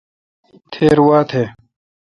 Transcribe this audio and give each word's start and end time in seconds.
تھیر 0.71 0.97
وا 1.07 1.19
تھ۔ 1.29 1.41